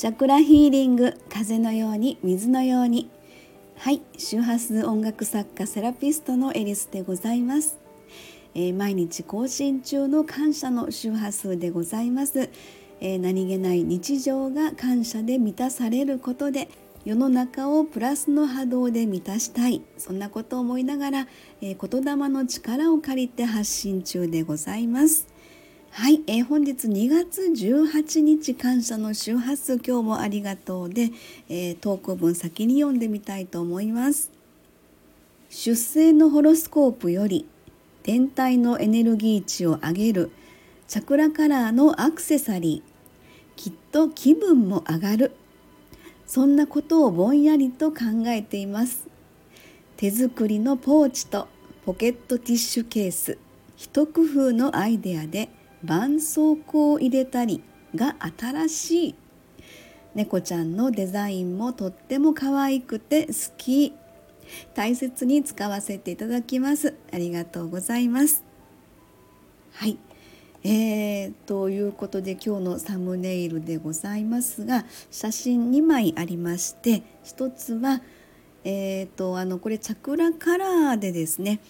[0.00, 3.10] チャクラヒーリング風のように水のように。
[3.76, 7.78] はい周波数音楽作家セラピストのエリスでございます、
[8.54, 12.48] えー、毎日更新中の感謝の周波数でございます、
[13.02, 16.70] えー、何気ない日常が感謝で満たされることで
[17.04, 19.82] 世の中をプラスの波動で満たしたい。
[19.98, 21.28] そんなことを思いながら、
[21.60, 25.26] えー、言霊の力を借りて発信中でございます。
[25.92, 31.10] はい、えー、本日2月18日感謝の周波数今日もありがとうで、
[31.48, 34.30] えー、投稿文先に読んでみたいと思います。
[35.50, 37.44] 出生のホロスコープより
[38.04, 40.30] 天体のエネルギー値を上げる
[40.86, 45.32] チャクラカラーのアクセサリーきっと気分も上がる。
[46.24, 47.96] そんなことをぼんやりと考
[48.28, 49.08] えています。
[49.96, 51.48] 手作りのポーチと
[51.84, 53.38] ポケットティッシュケース
[53.76, 55.48] 一工夫のアイデアで
[55.82, 57.62] 絆創膏を入れたり
[57.94, 59.14] が新しい
[60.14, 63.94] 猫ちゃんのデザインもとっても可愛くて好き。
[64.74, 66.94] 大切に使わせていただきます。
[67.12, 68.44] ありがとうございます。
[69.72, 69.98] はい。
[70.62, 78.02] えー、ということで今日のサムネイルでございますが写真2枚ありまして1つは
[78.64, 81.60] えーとあのこれチャクラカラーでですね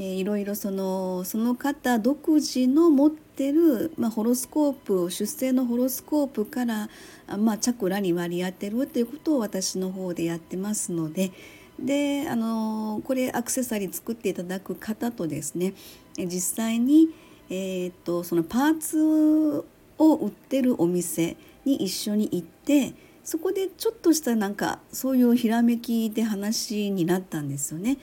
[0.00, 6.88] えー、いろいろそのその方独自の持ってる、まあ、ホロスコープ出生のホロスコープから
[7.28, 11.32] あ、まあ、チャクラに割り当てるということを私の方でやってますので
[11.78, 15.74] であのこれアクセサリー作っていただく方とですね
[16.16, 17.10] 実際に、
[17.50, 19.66] えーと、とそのパーツ
[19.98, 27.98] を売ってるお店に一緒に行ってそこでちょっとしたなんかそういうひらめきで話になったんですよね。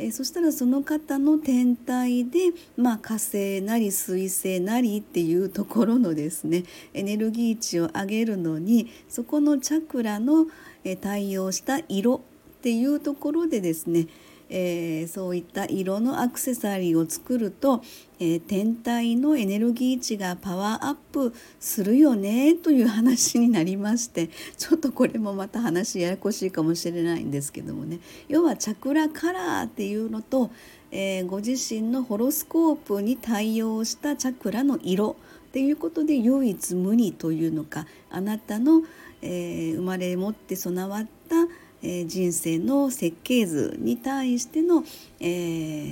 [0.00, 6.62] えそしたらその方の天体で、まあ、火星なり水星なりっていうところのですね
[6.94, 10.46] エネルギー値を上げるのにそこのチャクラの、
[10.84, 12.22] え対応した色
[12.58, 14.06] っていうところでですね
[14.50, 17.82] えー、そういった色のアクセサリーを作ると、
[18.18, 28.00] えー、天体のエネルギー値がパワーアップするよねという話になりまして ちょっとこれもまた話ややこしいかもしれないんですけどもね。
[28.28, 30.50] 要はチャクラカラーっていうのと、
[30.90, 35.16] えー、ご自身のホロスコープに対応したチャクラの色
[35.48, 38.82] っていうことで唯一無二というのかあなたの、
[39.20, 41.37] え生まれ持って備わった
[41.82, 44.84] えー、人生の設計図に対しての、
[45.20, 45.24] え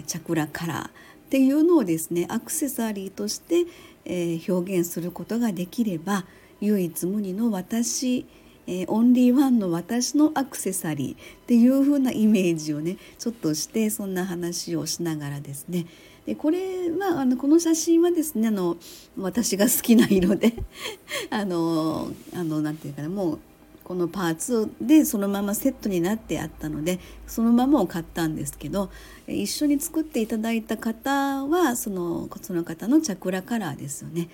[0.01, 0.91] ー、チャクラカラーっ
[1.31, 3.65] ていうのをですねアクセサリーとして、
[4.05, 6.25] えー、表現することができれば
[6.61, 8.27] 唯一無二の私、
[8.67, 15.87] えー、オンリーワンの私のアクセサリーっていう風なイメージをねちょっとしてそんな話をしながらですね。
[16.27, 18.77] でこれはあのこの写真はですねあの
[19.17, 20.55] 私が好きな色で
[21.31, 23.39] あのあのなていうかなもう
[23.87, 26.99] このパーツでそのままセットになってあったので
[27.29, 28.91] そのままを買ったんですけど
[29.29, 34.29] 一緒に作っていただいた方はそのその方のチャクラカラーですよね。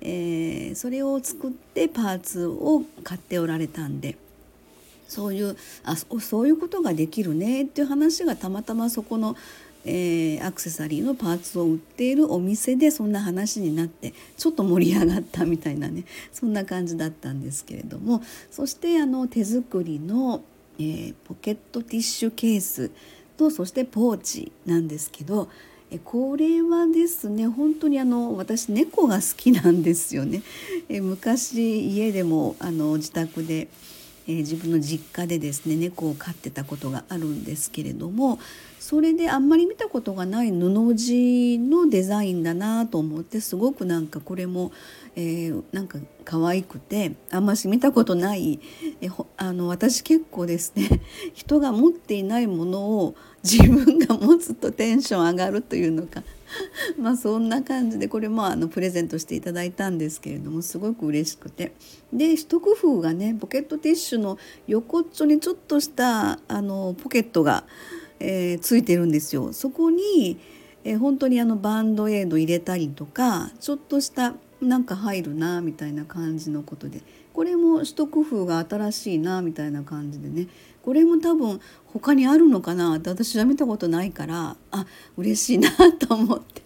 [0.00, 4.16] えー、それを作ってパーツを買っておられたんで
[5.06, 9.36] そういうあそういうことができるねっていう話がたまたまそこの
[9.84, 20.42] えー、アクセサリーのパーツを売っているお店でそんな話になってちょっと盛り上がったみたいなねそんな感じだったんですけれどもそしてあの手作りの、
[20.78, 22.90] えー、ポケットティッシュケース
[23.36, 25.48] とそしてポーチなんですけど
[26.04, 30.42] これはですね本当にあの私猫が好きなんですよね。
[30.88, 33.68] え昔家でもあの自宅で
[34.26, 38.38] え、自分の実家でですね猫を飼ってたことがあるんですけれども
[38.84, 44.72] それであんまり見たことがない布地のデザインだなと思ってすごくなんかこれも、
[45.16, 48.60] えー、なんか可愛くてあんまし見たことない、
[49.00, 49.08] え、
[49.38, 51.00] あの私結構ですね
[51.32, 56.22] 人が持っていないものを自分が持つとテンション上がるというのか
[57.00, 61.72] まあそんな感じでこれもあのプレゼントしていただいたんですけれどもすごく嬉しくて。
[62.12, 67.64] で一工夫がねポケットティッシュの横っちょにちょっとしたあのポケットが、
[68.24, 69.52] えー、ついてるんですよ。
[69.52, 70.38] そこに、
[70.84, 77.02] えー、本当にあのバンドエイド入れたりとかちょっとしたなんか入るなみたいな感じのことで
[77.34, 80.46] これも一工夫が新しいなみたいな感じでね
[80.82, 82.96] これも多分他にあるのかな？
[82.96, 84.86] って私は見たことないからあ
[85.16, 86.62] 嬉しいなと思って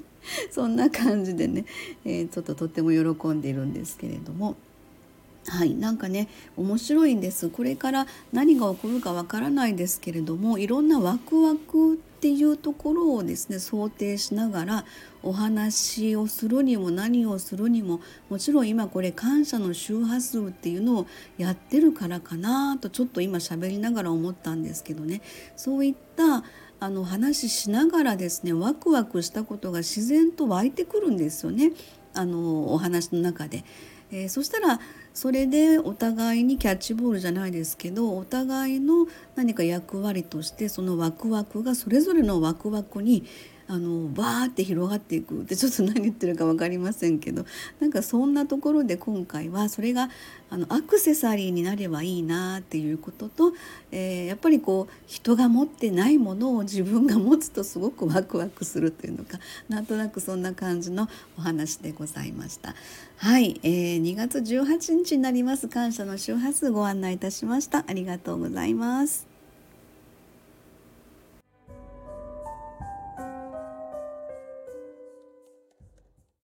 [0.51, 1.65] そんな感じでね、
[2.05, 4.57] えー、ちょっととっても喜んでいるんですけれども。
[5.49, 7.49] はいなんかね面白いんです。
[7.49, 14.85] これから何が起こるかわからないですけれどもいろんなワクワクっていうところをですね想定しながら
[15.23, 21.07] お話をするにも何をするにももちろん今これ感謝の周波数っていうのを
[21.39, 25.23] やってるからかなとちょっと今喋りながら思ったんですけどね。
[25.57, 26.45] そういった
[26.81, 31.73] あの話しながらですねワクワクしたことが自然と湧いてくるんですよね。
[32.15, 33.65] あのお話の中で。
[34.11, 34.81] えー、そしたら
[35.15, 43.25] それでお互いにキャッチボールじゃないですけどお互いの何か役割としてそのワクワクがそれぞれのワクワクに
[43.71, 47.45] あのバーって広がっていくってちょっと何言ってるか分かりませんけど
[47.81, 50.09] なんかそんなところで今回はそれが
[50.49, 53.53] あのアクセサリーになればいいなっていうことと、
[53.93, 59.39] えー、やっぱりこう人が持ってないものを自分が持つとすごくワクワクするというのか
[59.69, 61.07] なんとなくそんな感じの
[61.37, 62.75] お話でございました。
[63.19, 67.85] はい、えー、2月18日になります感謝の周波数ご案内いたしました。
[67.87, 69.38] ありがとうございます。